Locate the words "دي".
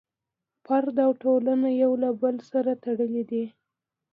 3.31-3.43